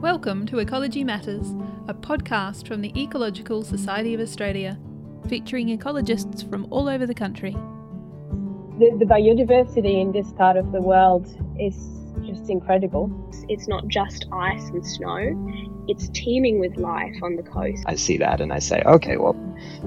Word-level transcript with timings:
Welcome 0.00 0.46
to 0.46 0.60
Ecology 0.60 1.02
Matters, 1.02 1.50
a 1.88 1.92
podcast 1.92 2.68
from 2.68 2.82
the 2.82 2.92
Ecological 2.96 3.64
Society 3.64 4.14
of 4.14 4.20
Australia, 4.20 4.78
featuring 5.28 5.76
ecologists 5.76 6.48
from 6.48 6.68
all 6.70 6.88
over 6.88 7.04
the 7.04 7.14
country. 7.14 7.50
The, 8.78 8.96
the 8.96 9.04
biodiversity 9.04 10.00
in 10.00 10.12
this 10.12 10.30
part 10.34 10.56
of 10.56 10.70
the 10.70 10.80
world 10.80 11.26
is 11.58 11.74
just 12.24 12.48
incredible. 12.48 13.10
It's 13.48 13.66
not 13.66 13.88
just 13.88 14.26
ice 14.30 14.68
and 14.68 14.86
snow, 14.86 15.84
it's 15.88 16.08
teeming 16.10 16.60
with 16.60 16.76
life 16.76 17.16
on 17.24 17.34
the 17.34 17.42
coast. 17.42 17.82
I 17.86 17.96
see 17.96 18.18
that 18.18 18.40
and 18.40 18.52
I 18.52 18.60
say, 18.60 18.80
okay, 18.86 19.16
well, 19.16 19.34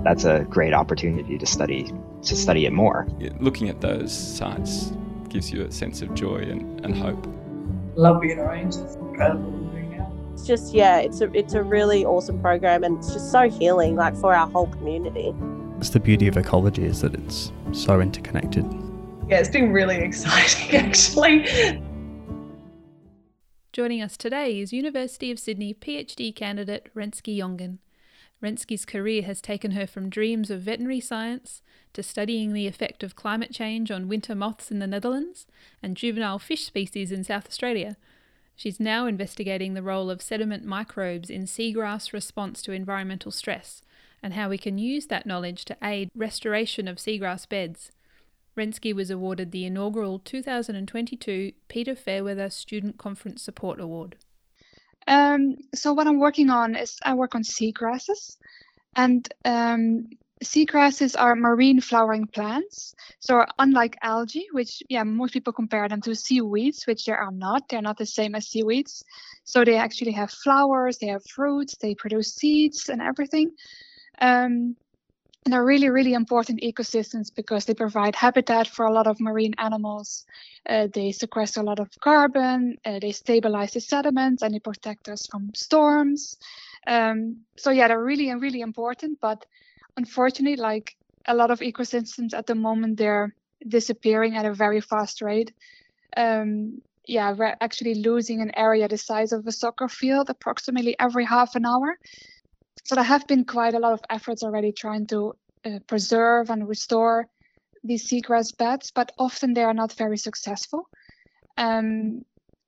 that's 0.03 0.25
a 0.25 0.45
great 0.49 0.73
opportunity 0.73 1.37
to 1.37 1.45
study 1.45 1.89
to 2.23 2.35
study 2.35 2.65
it 2.65 2.73
more. 2.73 3.07
Looking 3.39 3.69
at 3.69 3.79
those 3.79 4.11
sites 4.11 4.91
gives 5.29 5.53
you 5.53 5.63
a 5.63 5.71
sense 5.71 6.01
of 6.01 6.13
joy 6.15 6.39
and, 6.39 6.83
and 6.83 6.97
hope. 6.97 7.25
Love 7.95 8.19
being 8.19 8.39
around. 8.39 8.67
It's 8.67 8.95
incredible. 8.95 9.60
It's 10.41 10.47
just 10.47 10.73
yeah, 10.73 10.97
it's 10.97 11.21
a 11.21 11.31
it's 11.37 11.53
a 11.53 11.61
really 11.61 12.03
awesome 12.03 12.41
program 12.41 12.83
and 12.83 12.97
it's 12.97 13.13
just 13.13 13.31
so 13.31 13.47
healing, 13.47 13.95
like 13.95 14.15
for 14.15 14.33
our 14.33 14.49
whole 14.49 14.65
community. 14.65 15.35
It's 15.77 15.91
the 15.91 15.99
beauty 15.99 16.27
of 16.27 16.35
ecology 16.35 16.83
is 16.83 17.01
that 17.01 17.13
it's 17.13 17.51
so 17.73 18.01
interconnected. 18.01 18.65
Yeah, 19.29 19.37
it's 19.37 19.49
been 19.49 19.71
really 19.71 19.97
exciting 20.03 20.75
actually. 20.77 21.79
Joining 23.71 24.01
us 24.01 24.17
today 24.17 24.59
is 24.59 24.73
University 24.73 25.29
of 25.29 25.37
Sydney 25.37 25.75
PhD 25.75 26.35
candidate 26.35 26.89
Renske 26.95 27.37
Jongen. 27.37 27.77
Renske's 28.41 28.83
career 28.83 29.21
has 29.21 29.41
taken 29.41 29.71
her 29.71 29.85
from 29.85 30.09
dreams 30.09 30.49
of 30.49 30.61
veterinary 30.61 31.01
science 31.01 31.61
to 31.93 32.01
studying 32.01 32.53
the 32.53 32.65
effect 32.65 33.03
of 33.03 33.15
climate 33.15 33.53
change 33.53 33.91
on 33.91 34.07
winter 34.07 34.33
moths 34.33 34.71
in 34.71 34.79
the 34.79 34.87
Netherlands 34.87 35.45
and 35.83 35.95
juvenile 35.95 36.39
fish 36.39 36.65
species 36.65 37.11
in 37.11 37.23
South 37.23 37.45
Australia. 37.45 37.95
She's 38.55 38.79
now 38.79 39.07
investigating 39.07 39.73
the 39.73 39.83
role 39.83 40.09
of 40.09 40.21
sediment 40.21 40.63
microbes 40.65 41.29
in 41.29 41.43
seagrass 41.43 42.13
response 42.13 42.61
to 42.63 42.71
environmental 42.71 43.31
stress 43.31 43.81
and 44.23 44.33
how 44.33 44.49
we 44.49 44.57
can 44.57 44.77
use 44.77 45.07
that 45.07 45.25
knowledge 45.25 45.65
to 45.65 45.77
aid 45.83 46.11
restoration 46.15 46.87
of 46.87 46.97
seagrass 46.97 47.47
beds. 47.47 47.91
Renske 48.57 48.93
was 48.93 49.09
awarded 49.09 49.51
the 49.51 49.65
inaugural 49.65 50.19
2022 50.19 51.53
Peter 51.67 51.95
Fairweather 51.95 52.49
Student 52.49 52.97
Conference 52.97 53.41
Support 53.41 53.79
Award. 53.79 54.17
Um, 55.07 55.57
so 55.73 55.93
what 55.93 56.07
I'm 56.07 56.19
working 56.19 56.49
on 56.49 56.75
is 56.75 56.99
I 57.03 57.13
work 57.15 57.33
on 57.33 57.43
seagrasses, 57.43 58.37
and 58.95 59.27
um, 59.45 60.09
seagrasses 60.43 61.15
are 61.17 61.35
marine 61.35 61.79
flowering 61.79 62.25
plants. 62.27 62.95
So 63.19 63.45
unlike 63.59 63.97
algae, 64.01 64.47
which 64.51 64.81
yeah 64.89 65.03
most 65.03 65.33
people 65.33 65.53
compare 65.53 65.87
them 65.87 66.01
to 66.01 66.15
seaweeds, 66.15 66.85
which 66.87 67.05
they 67.05 67.13
are 67.13 67.31
not. 67.31 67.69
They're 67.69 67.81
not 67.81 67.97
the 67.97 68.05
same 68.05 68.35
as 68.35 68.47
seaweeds. 68.47 69.03
So 69.43 69.63
they 69.63 69.77
actually 69.77 70.11
have 70.13 70.31
flowers, 70.31 70.97
they 70.97 71.07
have 71.07 71.23
fruits, 71.25 71.75
they 71.77 71.95
produce 71.95 72.33
seeds 72.33 72.89
and 72.89 73.01
everything. 73.01 73.51
Um, 74.19 74.75
and 75.43 75.53
they're 75.53 75.65
really, 75.65 75.89
really 75.89 76.13
important 76.13 76.61
ecosystems 76.61 77.33
because 77.33 77.65
they 77.65 77.73
provide 77.73 78.15
habitat 78.15 78.67
for 78.67 78.85
a 78.85 78.93
lot 78.93 79.07
of 79.07 79.19
marine 79.19 79.55
animals. 79.57 80.25
Uh, 80.69 80.87
they 80.93 81.11
sequester 81.11 81.61
a 81.61 81.63
lot 81.63 81.79
of 81.79 81.89
carbon, 81.99 82.77
uh, 82.85 82.99
they 82.99 83.11
stabilize 83.11 83.71
the 83.71 83.81
sediments, 83.81 84.43
and 84.43 84.53
they 84.53 84.59
protect 84.59 85.09
us 85.09 85.25
from 85.25 85.49
storms. 85.55 86.37
Um, 86.85 87.37
so 87.57 87.71
yeah, 87.71 87.87
they're 87.87 88.03
really, 88.03 88.31
really 88.35 88.61
important. 88.61 89.19
But 89.19 89.43
unfortunately, 89.97 90.57
like 90.57 90.95
a 91.27 91.35
lot 91.35 91.51
of 91.51 91.59
ecosystems 91.59 92.33
at 92.33 92.47
the 92.47 92.55
moment, 92.55 92.97
they're 92.97 93.35
disappearing 93.67 94.35
at 94.35 94.45
a 94.45 94.53
very 94.53 94.81
fast 94.81 95.21
rate. 95.21 95.53
Um, 96.17 96.81
yeah, 97.07 97.33
we're 97.33 97.55
actually 97.61 97.95
losing 97.95 98.41
an 98.41 98.51
area 98.55 98.87
the 98.87 98.97
size 98.97 99.31
of 99.31 99.47
a 99.47 99.51
soccer 99.51 99.87
field 99.87 100.29
approximately 100.29 100.95
every 100.99 101.25
half 101.25 101.55
an 101.55 101.65
hour 101.65 101.97
so 102.83 102.95
there 102.95 103.03
have 103.03 103.27
been 103.27 103.45
quite 103.45 103.73
a 103.73 103.79
lot 103.79 103.93
of 103.93 104.01
efforts 104.09 104.43
already 104.43 104.71
trying 104.71 105.07
to 105.07 105.33
uh, 105.65 105.79
preserve 105.87 106.49
and 106.49 106.67
restore 106.67 107.27
these 107.83 108.09
seagrass 108.09 108.55
beds, 108.57 108.91
but 108.93 109.11
often 109.17 109.53
they 109.53 109.63
are 109.63 109.73
not 109.73 109.93
very 109.93 110.17
successful. 110.17 110.87
Um, 111.57 112.23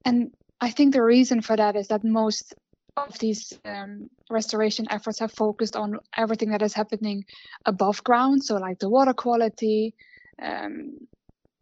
and 0.06 0.32
I 0.60 0.72
think 0.72 0.94
the 0.94 1.04
reason 1.04 1.42
for 1.42 1.56
that 1.56 1.76
is 1.76 1.88
that 1.88 2.04
most 2.04 2.54
of 2.98 3.18
these 3.20 3.54
um, 3.66 4.10
restoration 4.30 4.88
efforts 4.90 5.20
have 5.20 5.32
focused 5.32 5.76
on 5.76 6.00
everything 6.16 6.50
that 6.50 6.62
is 6.62 6.74
happening 6.74 7.24
above 7.66 8.04
ground, 8.04 8.44
so 8.44 8.56
like 8.58 8.80
the 8.80 8.90
water 8.90 9.14
quality, 9.14 9.94
um, 10.42 10.92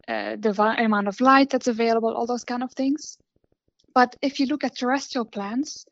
uh, 0.08 0.36
the 0.38 0.74
amount 0.78 1.08
of 1.08 1.20
light 1.20 1.50
that's 1.50 1.68
available, 1.68 2.14
all 2.14 2.26
those 2.26 2.44
kind 2.44 2.62
of 2.62 2.72
things. 2.72 3.18
But 3.94 4.16
if 4.22 4.40
you 4.40 4.46
look 4.46 4.64
at 4.64 4.76
terrestrial 4.76 5.24
plants, 5.24 5.84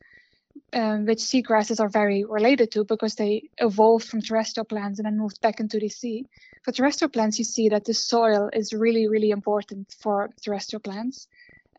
um, 0.73 1.05
which 1.05 1.19
seagrasses 1.19 1.79
are 1.79 1.89
very 1.89 2.23
related 2.23 2.71
to 2.71 2.83
because 2.85 3.15
they 3.15 3.49
evolved 3.57 4.07
from 4.07 4.21
terrestrial 4.21 4.65
plants 4.65 4.99
and 4.99 5.05
then 5.05 5.17
moved 5.17 5.41
back 5.41 5.59
into 5.59 5.79
the 5.79 5.89
sea. 5.89 6.25
For 6.63 6.71
terrestrial 6.71 7.09
plants, 7.09 7.39
you 7.39 7.45
see 7.45 7.69
that 7.69 7.85
the 7.85 7.93
soil 7.93 8.49
is 8.53 8.73
really, 8.73 9.07
really 9.07 9.31
important 9.31 9.93
for 9.99 10.29
terrestrial 10.43 10.81
plants. 10.81 11.27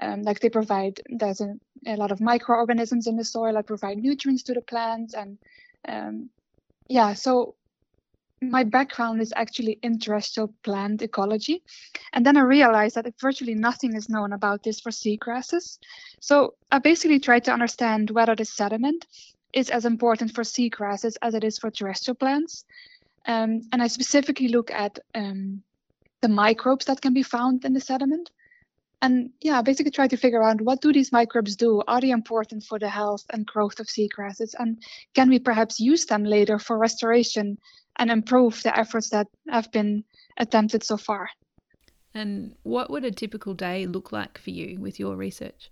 Um, 0.03 0.23
like 0.23 0.41
they 0.41 0.51
provide, 0.51 1.01
there's 1.09 1.41
a, 1.41 1.55
a, 1.87 1.95
lot 1.97 2.11
of 2.11 2.21
microorganisms 2.21 3.07
in 3.07 3.17
the 3.17 3.25
soil 3.25 3.55
that 3.55 3.69
provide 3.69 3.99
nutrients 3.99 4.43
to 4.45 4.55
the 4.55 4.61
plants. 4.61 5.15
And 5.15 5.39
um, 5.87 6.29
yeah, 6.89 7.15
so 7.15 7.55
my 8.41 8.65
background 8.65 9.21
is 9.21 9.33
actually 9.37 9.79
in 9.83 10.01
terrestrial 10.01 10.53
plant 10.65 11.03
ecology. 11.03 11.62
And 12.12 12.27
then 12.27 12.37
I 12.37 12.41
realized 12.41 12.97
that 12.97 13.07
virtually 13.21 13.55
nothing 13.55 13.95
is 13.95 14.09
known 14.09 14.33
about 14.33 14.65
this 14.65 14.81
for 14.81 14.91
seagrasses. 14.91 15.79
So 16.21 16.55
I 16.73 16.81
basically 16.81 17.21
tried 17.21 17.45
to 17.45 17.53
understand 17.53 18.11
whether 18.11 18.35
the 18.35 18.45
sediment 18.45 19.07
is 19.53 19.71
as 19.71 19.85
important 19.85 20.35
for 20.35 20.43
seagrasses 20.43 21.17
as 21.23 21.35
it 21.35 21.45
is 21.45 21.59
for 21.59 21.71
terrestrial 21.71 22.17
plants. 22.17 22.65
Um, 23.27 23.62
and 23.71 23.81
I 23.81 23.87
specifically 23.87 24.49
look 24.49 24.73
at 24.73 24.99
um, 25.15 25.62
the 26.23 26.29
microbes 26.29 26.87
that 26.87 27.01
can 27.01 27.15
be 27.15 27.23
found 27.23 27.65
in 27.65 27.73
the 27.73 27.81
sediment. 27.81 28.31
And 29.03 29.31
yeah, 29.41 29.61
basically 29.63 29.91
try 29.91 30.09
to 30.09 30.17
figure 30.17 30.43
out 30.43 30.61
what 30.61 30.81
do 30.81 30.93
these 30.93 31.13
microbes 31.13 31.57
do? 31.57 31.83
Are 31.89 32.01
they 32.01 32.11
important 32.11 32.63
for 32.63 32.79
the 32.79 32.89
health 32.89 33.25
and 33.31 33.45
growth 33.45 33.81
of 33.81 33.89
seagrasses? 33.89 34.55
And 34.59 34.81
can 35.15 35.29
we 35.29 35.41
perhaps 35.41 35.81
use 35.81 36.07
them 36.07 36.25
later 36.25 36.59
for 36.59 36.79
restoration 36.79 37.59
and 37.97 38.11
improve 38.11 38.62
the 38.62 38.77
efforts 38.79 39.11
that 39.11 39.27
have 39.49 39.71
been 39.73 40.05
attempted 40.37 40.83
so 40.83 40.97
far. 40.97 41.29
And 42.15 42.55
what 42.62 42.91
would 42.91 43.05
a 43.05 43.11
typical 43.11 43.55
day 43.55 43.87
look 43.87 44.12
like 44.12 44.39
for 44.39 44.51
you 44.51 44.79
with 44.79 45.01
your 45.01 45.17
research? 45.17 45.71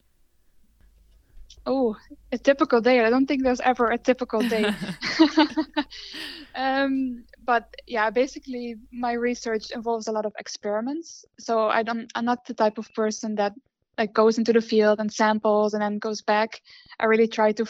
Oh, 1.67 1.97
a 2.33 2.39
typical 2.39 2.81
day. 2.81 3.05
I 3.05 3.11
don't 3.11 3.27
think 3.27 3.43
there's 3.43 3.61
ever 3.61 3.91
a 3.91 3.99
typical 3.99 4.43
day. 4.43 4.65
um, 6.55 7.25
but 7.45 7.65
yeah, 7.87 8.11
basically, 8.11 8.77
my 8.93 9.13
research 9.13 9.71
involves 9.71 10.09
a 10.09 10.13
lot 10.13 10.27
of 10.27 10.33
experiments. 10.39 11.25
So 11.39 11.69
I 11.69 11.83
don't, 11.83 12.11
I'm 12.15 12.25
not 12.25 12.47
the 12.47 12.55
type 12.55 12.79
of 12.79 12.93
person 12.95 13.35
that 13.37 13.53
like 13.99 14.13
goes 14.13 14.39
into 14.39 14.53
the 14.53 14.61
field 14.61 15.01
and 15.01 15.13
samples 15.13 15.75
and 15.75 15.83
then 15.83 15.99
goes 15.99 16.23
back. 16.23 16.61
I 16.99 17.07
really 17.07 17.29
try 17.29 17.53
to, 17.53 17.67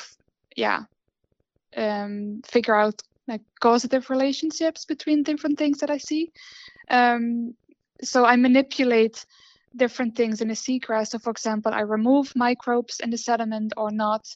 yeah, 0.57 0.83
um, 1.77 2.41
figure 2.47 2.75
out 2.75 3.01
like 3.27 3.43
causative 3.61 4.11
relationships 4.11 4.85
between 4.85 5.23
different 5.23 5.59
things 5.59 5.79
that 5.79 5.91
I 5.91 5.99
see. 5.99 6.31
Um, 6.91 7.55
so 8.03 8.25
I 8.25 8.37
manipulate 8.37 9.25
different 9.77 10.17
things 10.17 10.41
in 10.41 10.51
a 10.51 10.55
seagrass. 10.55 11.09
So, 11.09 11.19
for 11.19 11.31
example, 11.31 11.73
I 11.73 11.81
remove 11.81 12.33
microbes 12.35 13.01
in 13.01 13.11
the 13.11 13.19
sediment 13.19 13.73
or 13.77 13.91
not, 13.91 14.27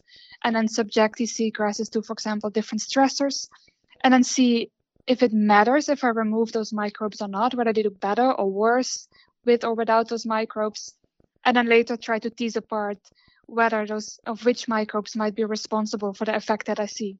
and 0.42 0.54
then 0.54 0.68
subject 0.68 1.16
these 1.16 1.36
seagrasses 1.36 1.90
to, 1.90 2.02
for 2.02 2.12
example, 2.12 2.50
different 2.50 2.82
stressors, 2.82 3.48
and 4.02 4.14
then 4.14 4.22
see 4.22 4.70
if 5.06 5.22
it 5.22 5.32
matters 5.32 5.88
if 5.88 6.04
I 6.04 6.08
remove 6.08 6.52
those 6.52 6.72
microbes 6.72 7.20
or 7.20 7.28
not, 7.28 7.54
whether 7.54 7.72
they 7.72 7.82
do 7.82 7.90
better 7.90 8.32
or 8.32 8.50
worse 8.50 9.08
with 9.44 9.64
or 9.64 9.74
without 9.74 10.08
those 10.08 10.24
microbes, 10.24 10.94
and 11.44 11.56
then 11.56 11.68
later 11.68 11.96
try 11.96 12.18
to 12.18 12.30
tease 12.30 12.56
apart 12.56 12.98
whether 13.46 13.86
those 13.86 14.18
of 14.24 14.44
which 14.46 14.68
microbes 14.68 15.14
might 15.14 15.34
be 15.34 15.44
responsible 15.44 16.14
for 16.14 16.24
the 16.24 16.34
effect 16.34 16.66
that 16.66 16.80
I 16.80 16.86
see. 16.86 17.18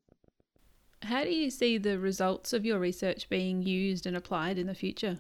How 1.02 1.22
do 1.24 1.30
you 1.30 1.50
see 1.50 1.76
the 1.76 1.98
results 1.98 2.54
of 2.54 2.64
your 2.64 2.78
research 2.78 3.28
being 3.28 3.62
used 3.62 4.06
and 4.06 4.16
applied 4.16 4.56
in 4.56 4.66
the 4.66 4.74
future? 4.74 5.18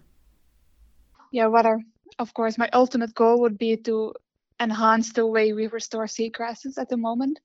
Yeah, 1.30 1.48
whether, 1.48 1.78
of 2.18 2.34
course, 2.34 2.58
my 2.58 2.68
ultimate 2.72 3.14
goal 3.14 3.40
would 3.40 3.58
be 3.58 3.76
to 3.78 4.14
enhance 4.60 5.12
the 5.12 5.26
way 5.26 5.52
we 5.52 5.66
restore 5.66 6.06
seagrasses 6.06 6.78
at 6.78 6.88
the 6.88 6.96
moment. 6.96 7.40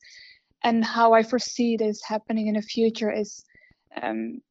And 0.64 0.84
how 0.84 1.14
I 1.14 1.24
foresee 1.24 1.78
this 1.78 2.04
happening 2.04 2.48
in 2.48 2.56
the 2.56 2.62
future 2.62 3.12
is 3.12 3.46
um, 4.02 4.42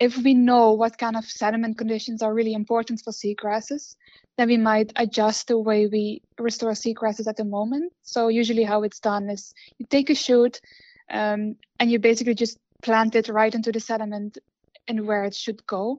if 0.00 0.16
we 0.16 0.34
know 0.34 0.72
what 0.72 0.98
kind 0.98 1.16
of 1.16 1.24
sediment 1.24 1.78
conditions 1.78 2.22
are 2.22 2.34
really 2.34 2.54
important 2.54 3.00
for 3.04 3.12
seagrasses, 3.12 3.94
then 4.36 4.48
we 4.48 4.56
might 4.56 4.92
adjust 4.96 5.48
the 5.48 5.58
way 5.58 5.86
we 5.86 6.22
restore 6.38 6.72
seagrasses 6.72 7.28
at 7.28 7.36
the 7.36 7.44
moment. 7.44 7.92
So 8.02 8.28
usually 8.28 8.64
how 8.64 8.82
it's 8.82 8.98
done 8.98 9.30
is 9.30 9.54
you 9.78 9.86
take 9.88 10.10
a 10.10 10.14
shoot 10.14 10.60
um, 11.10 11.56
and 11.78 11.90
you 11.90 11.98
basically 11.98 12.34
just 12.34 12.58
plant 12.82 13.14
it 13.14 13.28
right 13.28 13.54
into 13.54 13.70
the 13.70 13.78
sediment 13.78 14.38
and 14.88 15.06
where 15.06 15.24
it 15.24 15.34
should 15.34 15.64
go. 15.66 15.98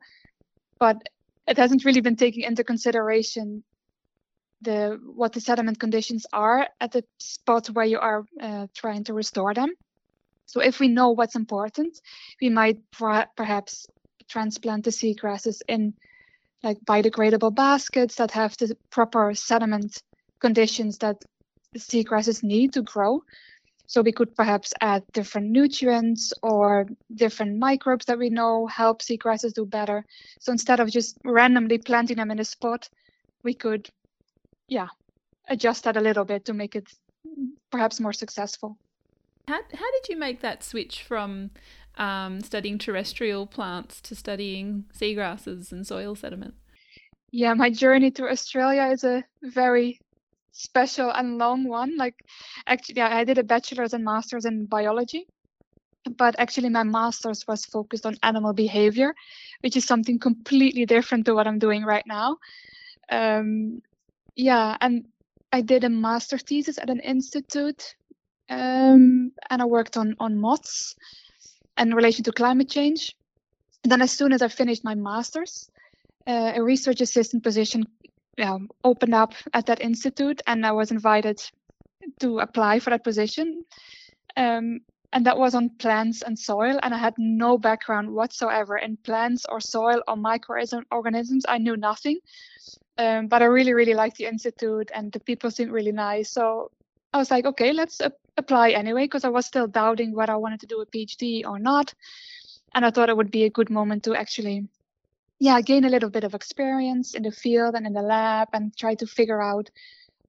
But 0.80 0.98
it 1.48 1.58
hasn't 1.58 1.86
really 1.86 2.02
been 2.02 2.16
taking 2.16 2.44
into 2.44 2.64
consideration 2.64 3.64
the 4.62 5.00
what 5.04 5.34
the 5.34 5.42
sediment 5.42 5.80
conditions 5.80 6.26
are 6.32 6.68
at 6.80 6.92
the 6.92 7.04
spot 7.20 7.68
where 7.68 7.86
you 7.86 8.00
are 8.00 8.26
uh, 8.42 8.68
trying 8.74 9.04
to 9.04 9.14
restore 9.14 9.54
them. 9.54 9.74
So 10.46 10.62
if 10.62 10.80
we 10.80 10.88
know 10.88 11.10
what's 11.12 11.36
important, 11.36 12.00
we 12.42 12.50
might 12.50 12.80
per- 12.92 13.28
perhaps 13.36 13.86
transplant 14.30 14.86
the 14.86 14.92
seagrasses 14.92 15.62
in 15.68 15.94
like 16.64 16.80
biodegradable 16.86 17.54
baskets 17.54 18.16
that 18.16 18.32
have 18.32 18.56
the 18.58 18.78
proper 18.90 19.34
sediment 19.34 20.02
conditions 20.40 20.98
that 21.00 21.18
the 21.74 21.80
seagrasses 21.80 22.44
need 22.44 22.74
to 22.74 22.82
grow. 22.82 23.22
So 23.86 24.02
we 24.02 24.12
could 24.12 24.36
perhaps 24.36 24.74
add 24.82 25.04
different 25.14 25.52
nutrients 25.52 26.34
or 26.42 26.88
different 27.14 27.60
microbes 27.60 28.06
that 28.06 28.18
we 28.18 28.30
know 28.30 28.66
help 28.68 29.02
seagrasses 29.02 29.54
do 29.54 29.66
better. 29.66 30.06
So 30.40 30.52
instead 30.52 30.80
of 30.80 30.90
just 30.90 31.18
randomly 31.24 31.78
planting 31.78 32.18
them 32.18 32.32
in 32.32 32.40
a 32.40 32.46
spot, 32.46 32.90
we 33.44 33.54
could, 33.54 33.90
yeah, 34.68 34.88
adjust 35.48 35.84
that 35.84 35.98
a 35.98 36.02
little 36.02 36.26
bit 36.26 36.46
to 36.46 36.54
make 36.54 36.76
it 36.76 36.88
perhaps 37.72 38.00
more 38.00 38.14
successful. 38.14 38.78
How, 39.48 39.60
how 39.74 39.92
did 39.92 40.10
you 40.10 40.18
make 40.18 40.40
that 40.40 40.64
switch 40.64 41.04
from 41.04 41.52
um, 41.98 42.42
studying 42.42 42.78
terrestrial 42.78 43.46
plants 43.46 44.00
to 44.02 44.16
studying 44.16 44.86
seagrasses 44.98 45.72
and 45.72 45.86
soil 45.86 46.16
sediment? 46.16 46.56
Yeah, 47.32 47.54
my 47.54 47.70
journey 47.70 48.12
to 48.12 48.30
Australia 48.30 48.90
is 48.94 49.04
a 49.04 49.24
very 49.42 50.00
special 50.54 51.12
and 51.12 51.38
long 51.38 51.66
one. 51.68 51.98
Like, 51.98 52.24
actually, 52.66 53.02
I 53.02 53.26
did 53.26 53.38
a 53.38 53.44
bachelor's 53.44 53.94
and 53.94 54.06
master's 54.06 54.46
in 54.46 54.66
biology, 54.66 55.28
but 56.18 56.36
actually, 56.40 56.70
my 56.70 56.84
master's 56.84 57.46
was 57.48 57.66
focused 57.66 58.06
on 58.06 58.16
animal 58.24 58.54
behavior, 58.54 59.14
which 59.62 59.76
is 59.76 59.86
something 59.86 60.20
completely 60.20 60.86
different 60.86 61.26
to 61.26 61.34
what 61.34 61.48
I'm 61.48 61.60
doing 61.60 61.84
right 61.84 62.06
now. 62.08 62.38
Um, 63.10 63.82
yeah, 64.36 64.78
and 64.80 65.06
I 65.52 65.62
did 65.62 65.84
a 65.84 65.90
master 65.90 66.38
thesis 66.38 66.78
at 66.78 66.90
an 66.90 67.00
institute, 67.00 67.96
um, 68.50 69.32
and 69.50 69.62
I 69.62 69.66
worked 69.66 69.98
on 69.98 70.16
on 70.20 70.40
moths 70.40 70.96
in 71.78 71.94
relation 71.94 72.24
to 72.26 72.32
climate 72.32 72.70
change. 72.70 73.16
Then, 73.84 74.02
as 74.02 74.12
soon 74.12 74.32
as 74.32 74.42
I 74.42 74.48
finished 74.48 74.84
my 74.84 74.96
master's, 74.96 75.70
uh, 76.26 76.54
a 76.56 76.64
research 76.64 77.02
assistant 77.02 77.44
position 77.44 77.86
um, 78.42 78.70
opened 78.84 79.14
up 79.14 79.34
at 79.54 79.66
that 79.68 79.82
institute, 79.82 80.42
and 80.48 80.66
I 80.66 80.72
was 80.72 80.92
invited 80.92 81.42
to 82.20 82.40
apply 82.40 82.80
for 82.80 82.90
that 82.90 83.04
position. 83.04 83.64
Um, 84.36 84.80
and 85.14 85.26
that 85.28 85.38
was 85.38 85.54
on 85.54 85.70
plants 85.78 86.24
and 86.24 86.38
soil, 86.38 86.80
and 86.82 86.94
I 86.94 86.98
had 86.98 87.14
no 87.18 87.58
background 87.58 88.10
whatsoever 88.10 88.78
in 88.78 88.98
plants 88.98 89.46
or 89.48 89.62
soil 89.62 90.02
or 90.08 90.16
microorganisms. 90.16 91.46
I 91.48 91.60
knew 91.60 91.78
nothing, 91.78 92.18
um, 92.98 93.28
but 93.28 93.44
I 93.44 93.46
really, 93.46 93.74
really 93.74 93.94
liked 93.94 94.18
the 94.18 94.26
institute, 94.26 94.90
and 94.94 95.12
the 95.12 95.20
people 95.20 95.52
seemed 95.52 95.72
really 95.72 95.92
nice. 95.92 96.32
So 96.32 96.72
I 97.14 97.18
was 97.18 97.30
like, 97.30 97.46
okay, 97.46 97.74
let's 97.74 98.02
apply 98.38 98.72
anyway, 98.72 99.04
because 99.04 99.24
I 99.24 99.30
was 99.30 99.46
still 99.46 99.68
doubting 99.68 100.16
whether 100.16 100.34
I 100.34 100.38
wanted 100.38 100.62
to 100.62 100.68
do 100.68 100.82
a 100.82 100.86
PhD 100.88 101.46
or 101.46 101.60
not, 101.60 101.94
and 102.74 102.84
I 102.84 102.90
thought 102.90 103.10
it 103.10 103.18
would 103.18 103.30
be 103.30 103.44
a 103.44 103.52
good 103.52 103.70
moment 103.70 104.04
to 104.06 104.16
actually 104.16 104.68
yeah, 105.40 105.62
gain 105.62 105.86
a 105.86 105.90
little 105.90 106.10
bit 106.10 106.24
of 106.24 106.34
experience 106.34 107.16
in 107.16 107.24
the 107.24 107.32
field 107.32 107.76
and 107.76 107.86
in 107.86 107.94
the 107.94 108.02
lab 108.02 108.50
and 108.54 108.76
try 108.78 108.96
to 108.96 109.08
figure 109.08 109.42
out 109.42 109.70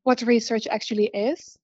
what 0.02 0.22
research 0.22 0.66
actually 0.66 1.06
is. 1.06 1.58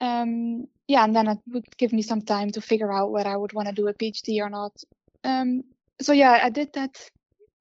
Um, 0.00 0.66
yeah, 0.88 1.04
and 1.04 1.14
then 1.14 1.28
it 1.28 1.38
would 1.52 1.76
give 1.76 1.92
me 1.92 2.02
some 2.02 2.22
time 2.22 2.50
to 2.52 2.60
figure 2.60 2.92
out 2.92 3.12
whether 3.12 3.30
I 3.30 3.36
would 3.36 3.52
want 3.52 3.68
to 3.68 3.74
do 3.74 3.88
a 3.88 3.94
PhD 3.94 4.40
or 4.40 4.50
not. 4.50 4.72
Um, 5.24 5.62
so 6.00 6.12
yeah, 6.12 6.40
I 6.42 6.50
did 6.50 6.72
that 6.72 6.98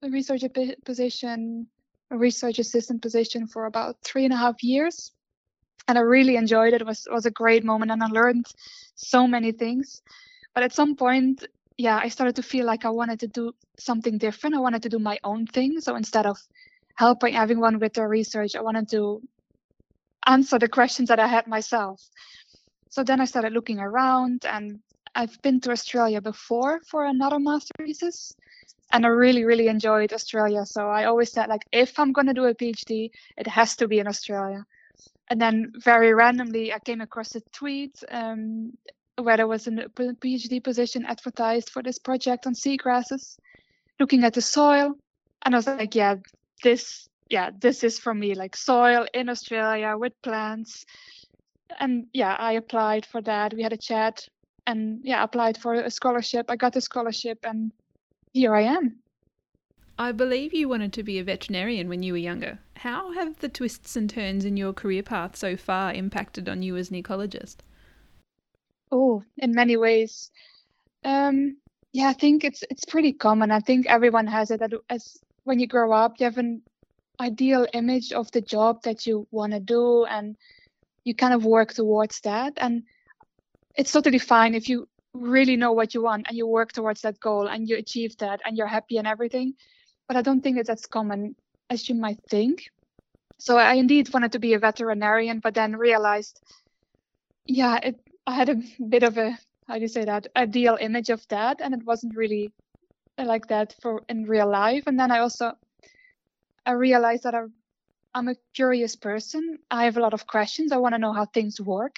research 0.02 0.44
position, 0.86 1.68
research 2.10 2.60
assistant 2.60 3.02
position 3.02 3.48
for 3.48 3.66
about 3.66 3.98
three 4.04 4.24
and 4.24 4.34
a 4.34 4.38
half 4.38 4.64
years, 4.64 5.12
and 5.88 5.98
I 5.98 6.02
really 6.02 6.38
enjoyed 6.38 6.74
it. 6.74 6.82
It 6.82 6.88
was 6.88 7.08
was 7.12 7.26
a 7.26 7.32
great 7.32 7.64
moment, 7.64 7.92
and 7.92 8.02
I 8.02 8.08
learned 8.08 8.48
so 8.96 9.28
many 9.28 9.52
things. 9.52 10.02
But 10.56 10.64
at 10.64 10.74
some 10.74 10.96
point, 10.96 11.46
yeah, 11.80 11.98
I 11.98 12.10
started 12.10 12.36
to 12.36 12.44
feel 12.44 12.66
like 12.66 12.84
I 12.84 12.90
wanted 12.90 13.22
to 13.22 13.28
do 13.28 13.54
something 13.80 14.18
different. 14.18 14.54
I 14.54 14.60
wanted 14.60 14.84
to 14.84 14.90
do 14.90 15.00
my 15.00 15.18
own 15.24 15.48
thing. 15.48 15.80
So 15.80 15.96
instead 15.96 16.26
of 16.26 16.38
helping 16.96 17.38
everyone 17.38 17.80
with 17.80 17.94
their 17.94 18.10
research, 18.10 18.54
I 18.54 18.62
wanted 18.62 18.90
to 18.90 19.22
answer 20.28 20.60
the 20.60 20.68
questions 20.68 21.08
that 21.08 21.20
I 21.20 21.28
had 21.28 21.48
myself. 21.48 22.02
So 22.90 23.02
then 23.06 23.22
I 23.22 23.26
started 23.26 23.54
looking 23.54 23.80
around, 23.80 24.46
and 24.46 24.82
I've 25.16 25.42
been 25.42 25.62
to 25.62 25.72
Australia 25.72 26.20
before 26.20 26.82
for 26.86 27.06
another 27.06 27.40
master 27.40 27.72
thesis, 27.80 28.34
and 28.92 29.06
I 29.06 29.10
really, 29.10 29.46
really 29.46 29.68
enjoyed 29.68 30.12
Australia. 30.12 30.66
So 30.66 30.90
I 30.90 31.06
always 31.06 31.32
said, 31.32 31.48
like, 31.48 31.64
if 31.72 31.98
I'm 31.98 32.12
going 32.12 32.28
to 32.28 32.34
do 32.34 32.44
a 32.44 32.54
PhD, 32.54 33.10
it 33.38 33.48
has 33.48 33.78
to 33.78 33.88
be 33.88 34.00
in 34.00 34.08
Australia. 34.08 34.66
And 35.30 35.40
then 35.40 35.72
very 35.78 36.14
randomly, 36.14 36.74
I 36.74 36.80
came 36.80 37.00
across 37.00 37.36
a 37.36 37.42
tweet 37.54 38.04
um, 38.12 38.74
where 39.22 39.38
there 39.38 39.48
was 39.48 39.68
a 39.68 39.72
PhD 39.72 40.64
position 40.64 41.06
advertised 41.06 41.70
for 41.70 41.84
this 41.84 42.00
project 42.00 42.48
on 42.48 42.54
seagrasses, 42.54 43.38
looking 44.00 44.24
at 44.24 44.34
the 44.34 44.42
soil. 44.42 44.96
And 45.44 45.56
I 45.56 45.58
was 45.58 45.68
like, 45.68 45.96
yeah, 45.96 46.16
this, 46.64 47.10
yeah, 47.30 47.52
this 47.60 47.84
is 47.84 48.00
for 48.00 48.14
me, 48.14 48.36
like 48.36 48.56
soil 48.56 49.06
in 49.14 49.30
Australia 49.30 49.96
with 49.98 50.14
plants. 50.22 50.86
And 51.80 52.08
yeah, 52.14 52.36
I 52.38 52.54
applied 52.54 53.06
for 53.06 53.22
that. 53.22 53.54
We 53.54 53.64
had 53.64 53.74
a 53.74 53.78
chat 53.78 54.28
and 54.68 55.00
yeah, 55.04 55.24
applied 55.24 55.58
for 55.58 55.74
a 55.74 55.92
scholarship. 55.92 56.46
I 56.50 56.56
got 56.56 56.74
the 56.74 56.82
scholarship 56.82 57.40
and 57.44 57.72
here 58.34 58.56
I 58.56 58.62
am. 58.62 58.98
I 59.98 60.14
believe 60.14 60.54
you 60.54 60.70
wanted 60.70 60.94
to 60.94 61.04
be 61.04 61.20
a 61.20 61.24
veterinarian 61.24 61.90
when 61.90 62.04
you 62.04 62.14
were 62.14 62.20
younger. 62.20 62.60
How 62.78 63.12
have 63.12 63.40
the 63.40 63.50
twists 63.50 63.98
and 63.98 64.10
turns 64.10 64.46
in 64.46 64.56
your 64.56 64.72
career 64.72 65.04
path 65.04 65.36
so 65.36 65.58
far 65.58 65.94
impacted 65.94 66.48
on 66.48 66.64
you 66.64 66.78
as 66.78 66.90
an 66.90 67.02
ecologist? 67.02 67.58
Oh, 68.92 69.24
in 69.38 69.54
many 69.54 69.78
ways. 69.78 70.32
Um, 71.04 71.58
yeah, 71.94 72.10
I 72.10 72.14
think 72.14 72.44
it's 72.44 72.64
it's 72.70 72.86
pretty 72.86 73.14
common. 73.14 73.52
I 73.52 73.60
think 73.60 73.88
everyone 73.88 74.28
has 74.28 74.52
it. 74.52 74.60
That 74.60 74.74
as 74.90 75.18
when 75.44 75.60
you 75.60 75.68
grow 75.68 75.92
up, 75.92 76.20
you 76.20 76.26
have 76.26 76.38
an 76.38 76.62
ideal 77.20 77.68
image 77.74 78.14
of 78.14 78.32
the 78.32 78.42
job 78.42 78.84
that 78.84 79.06
you 79.08 79.28
want 79.32 79.54
to 79.54 79.60
do, 79.60 80.06
and 80.06 80.36
you 81.04 81.16
kind 81.16 81.34
of 81.34 81.46
work 81.46 81.74
towards 81.74 82.22
that. 82.22 82.54
And 82.58 82.84
it's 83.76 83.92
totally 83.92 84.20
fine 84.20 84.56
if 84.56 84.70
you 84.70 84.88
really 85.14 85.56
know 85.56 85.72
what 85.74 85.94
you 85.94 86.04
want 86.04 86.28
and 86.28 86.38
you 86.38 86.48
work 86.48 86.72
towards 86.72 87.02
that 87.02 87.20
goal 87.20 87.48
and 87.48 87.68
you 87.68 87.78
achieve 87.78 88.18
that 88.18 88.42
and 88.46 88.58
you're 88.58 88.68
happy 88.68 88.98
and 88.98 89.08
everything. 89.08 89.54
But 90.08 90.18
I 90.18 90.22
don't 90.22 90.42
think 90.42 90.58
it's 90.58 90.70
as 90.70 90.86
common 90.86 91.36
as 91.70 91.90
you 91.90 91.96
might 91.96 92.20
think. 92.30 92.70
So 93.40 93.58
I 93.58 93.76
indeed 93.76 94.14
wanted 94.14 94.34
to 94.34 94.40
be 94.40 94.54
a 94.54 94.60
veterinarian, 94.60 95.40
but 95.40 95.54
then 95.56 95.76
realized, 95.76 96.40
yeah, 97.46 97.80
it 97.82 97.96
I 98.30 98.34
had 98.34 98.50
a 98.50 98.62
bit 98.90 99.02
of 99.02 99.18
a 99.18 99.38
how 99.68 99.76
do 99.76 99.82
you 99.82 99.88
say 99.88 100.06
that 100.06 100.28
ideal 100.36 100.78
image 100.80 101.10
of 101.10 101.28
that, 101.30 101.62
and 101.62 101.74
it 101.74 101.84
wasn't 101.84 102.16
really 102.16 102.52
like 103.18 103.48
that 103.48 103.76
for 103.82 104.04
in 104.08 104.26
real 104.26 104.50
life. 104.50 104.84
And 104.86 105.00
then 105.00 105.12
I 105.12 105.20
also 105.20 105.54
I 106.66 106.74
realized 106.74 107.24
that 107.24 107.34
I, 107.34 107.46
I'm 108.14 108.28
a 108.28 108.36
curious 108.54 108.96
person. 108.96 109.58
I 109.72 109.86
have 109.86 109.98
a 109.98 110.02
lot 110.02 110.14
of 110.14 110.28
questions. 110.28 110.72
I 110.72 110.78
want 110.78 110.94
to 110.94 111.00
know 111.00 111.14
how 111.14 111.26
things 111.26 111.60
work, 111.60 111.96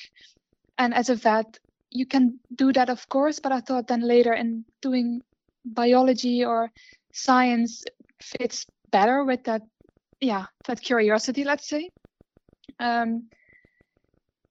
and 0.78 0.94
as 0.94 1.10
a 1.10 1.16
vet, 1.16 1.60
you 1.90 2.06
can 2.06 2.40
do 2.56 2.72
that, 2.72 2.90
of 2.90 3.10
course. 3.10 3.40
But 3.42 3.52
I 3.52 3.60
thought 3.60 3.88
then 3.88 4.02
later 4.02 4.34
in 4.34 4.64
doing 4.82 5.22
biology 5.66 6.46
or 6.46 6.72
science 7.14 7.84
fits 8.22 8.66
better 8.92 9.26
with 9.26 9.44
that 9.44 9.62
yeah 10.22 10.46
that 10.68 10.82
curiosity 10.82 11.44
let's 11.44 11.68
say 11.68 11.90
um 12.80 13.24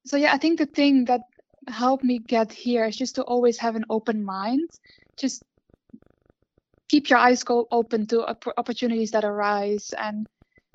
so 0.04 0.16
yeah 0.16 0.32
i 0.34 0.38
think 0.38 0.58
the 0.58 0.66
thing 0.66 1.04
that 1.06 1.22
helped 1.70 2.04
me 2.04 2.18
get 2.18 2.52
here 2.52 2.84
is 2.84 2.96
just 2.96 3.16
to 3.16 3.22
always 3.22 3.58
have 3.58 3.76
an 3.76 3.84
open 3.90 4.24
mind. 4.24 4.68
Just 5.18 5.42
keep 6.88 7.08
your 7.08 7.18
eyes 7.18 7.44
go 7.44 7.68
open 7.70 8.06
to 8.08 8.26
opportunities 8.56 9.12
that 9.12 9.24
arise 9.24 9.90
and 9.96 10.26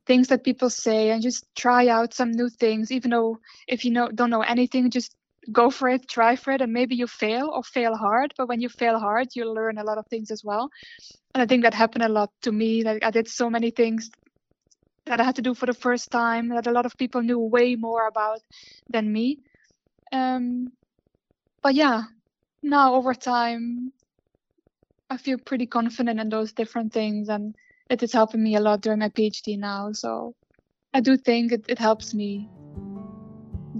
things 0.07 0.29
that 0.29 0.43
people 0.43 0.69
say 0.69 1.11
and 1.11 1.21
just 1.21 1.45
try 1.55 1.87
out 1.87 2.13
some 2.13 2.31
new 2.31 2.49
things. 2.49 2.91
Even 2.91 3.11
though 3.11 3.37
if 3.67 3.83
you 3.85 3.91
know 3.91 4.09
don't 4.09 4.29
know 4.29 4.41
anything 4.41 4.89
just 4.89 5.15
go 5.51 5.69
for 5.69 5.89
it 5.89 6.07
try 6.07 6.35
for 6.35 6.51
it. 6.51 6.61
And 6.61 6.73
maybe 6.73 6.95
you 6.95 7.07
fail 7.07 7.51
or 7.53 7.63
fail 7.63 7.95
hard 7.95 8.33
but 8.37 8.47
when 8.47 8.61
you 8.61 8.69
fail 8.69 8.99
hard 8.99 9.27
you 9.35 9.51
learn 9.51 9.77
a 9.77 9.83
lot 9.83 9.97
of 9.97 10.07
things 10.07 10.31
as 10.31 10.43
well. 10.43 10.69
And 11.33 11.41
i 11.41 11.45
think 11.45 11.63
that 11.63 11.73
happened 11.73 12.03
a 12.03 12.09
lot 12.09 12.31
to 12.43 12.51
me 12.51 12.83
like 12.83 13.03
i 13.03 13.11
did 13.11 13.27
so 13.27 13.49
many 13.49 13.71
things 13.71 14.09
that 15.05 15.19
i 15.19 15.23
had 15.23 15.35
to 15.35 15.41
do 15.41 15.53
for 15.53 15.65
the 15.65 15.73
first 15.73 16.11
time 16.11 16.49
that 16.49 16.67
a 16.67 16.71
lot 16.71 16.85
of 16.85 16.97
people 16.97 17.21
knew 17.21 17.39
way 17.39 17.75
more 17.75 18.07
about 18.07 18.39
than 18.89 19.11
me. 19.11 19.39
Um, 20.11 20.71
but 21.65 21.73
yeah, 21.73 22.03
now 22.61 22.93
over 22.93 23.15
time, 23.15 23.91
I 25.09 25.17
feel 25.17 25.39
pretty 25.39 25.65
confident 25.65 26.19
in 26.19 26.29
those 26.29 26.53
different 26.53 26.93
things, 26.93 27.27
and 27.27 27.55
it 27.89 28.03
is 28.03 28.13
helping 28.13 28.43
me 28.43 28.53
a 28.53 28.59
lot 28.59 28.81
during 28.81 28.99
my 28.99 29.09
PhD 29.09 29.57
now. 29.57 29.91
So 29.91 30.35
I 30.93 30.99
do 30.99 31.17
think 31.17 31.51
it, 31.51 31.65
it 31.67 31.79
helps 31.79 32.13
me 32.13 32.47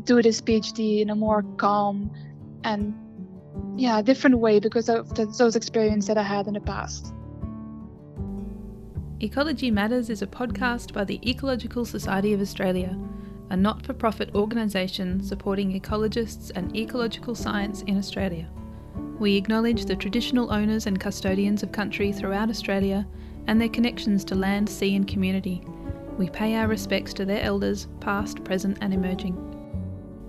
do 0.03 0.19
this 0.23 0.41
PhD 0.41 1.01
in 1.01 1.11
a 1.11 1.15
more 1.15 1.43
calm 1.57 2.09
and 2.63 2.95
yeah, 3.75 4.01
different 4.01 4.39
way 4.39 4.59
because 4.59 4.89
of 4.89 5.13
the, 5.13 5.27
those 5.37 5.55
experiences 5.55 6.07
that 6.07 6.17
I 6.17 6.23
had 6.23 6.47
in 6.47 6.55
the 6.55 6.61
past. 6.61 7.13
Ecology 9.21 9.69
Matters 9.69 10.09
is 10.09 10.23
a 10.23 10.27
podcast 10.27 10.91
by 10.91 11.03
the 11.03 11.19
Ecological 11.29 11.85
Society 11.85 12.33
of 12.33 12.41
Australia 12.41 12.97
a 13.49 13.57
not 13.57 13.85
for 13.85 13.93
profit 13.93 14.33
organisation 14.35 15.23
supporting 15.23 15.79
ecologists 15.79 16.51
and 16.55 16.75
ecological 16.75 17.35
science 17.35 17.81
in 17.83 17.97
Australia. 17.97 18.49
We 19.19 19.35
acknowledge 19.35 19.85
the 19.85 19.95
traditional 19.95 20.51
owners 20.51 20.87
and 20.87 20.99
custodians 20.99 21.63
of 21.63 21.71
country 21.71 22.11
throughout 22.11 22.49
Australia 22.49 23.07
and 23.47 23.61
their 23.61 23.69
connections 23.69 24.25
to 24.25 24.35
land, 24.35 24.67
sea, 24.67 24.95
and 24.95 25.07
community. 25.07 25.63
We 26.17 26.29
pay 26.29 26.55
our 26.55 26.67
respects 26.67 27.13
to 27.13 27.25
their 27.25 27.41
elders, 27.41 27.87
past, 27.99 28.43
present, 28.43 28.77
and 28.81 28.93
emerging. 28.93 29.35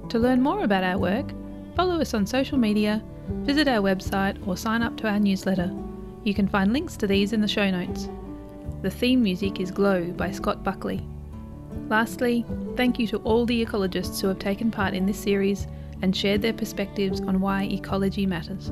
To 0.09 0.19
learn 0.19 0.43
more 0.43 0.65
about 0.65 0.85
our 0.85 0.99
work, 0.99 1.33
follow 1.75 2.01
us 2.01 2.15
on 2.15 2.27
social 2.27 2.59
media, 2.59 3.03
visit 3.43 3.67
our 3.67 3.81
website, 3.81 4.47
or 4.47 4.57
sign 4.57 4.83
up 4.83 4.97
to 4.99 5.09
our 5.09 5.19
newsletter. 5.19 5.75
You 6.25 6.35
can 6.35 6.49
find 6.49 6.73
links 6.73 6.97
to 6.99 7.07
these 7.07 7.33
in 7.33 7.41
the 7.41 7.49
show 7.49 7.71
notes. 7.71 8.09
The 8.83 8.91
theme 8.91 9.23
music 9.23 9.61
is 9.61 9.71
Glow 9.71 10.05
by 10.13 10.31
Scott 10.31 10.63
Buckley. 10.63 11.07
Lastly, 11.89 12.45
thank 12.77 12.99
you 12.99 13.07
to 13.09 13.19
all 13.19 13.47
the 13.47 13.65
ecologists 13.65 14.21
who 14.21 14.29
have 14.29 14.39
taken 14.39 14.71
part 14.71 14.95
in 14.95 15.07
this 15.07 15.19
series 15.19 15.67
and 16.03 16.15
shared 16.15 16.43
their 16.43 16.53
perspectives 16.53 17.21
on 17.21 17.41
why 17.41 17.65
ecology 17.65 18.27
matters. 18.27 18.71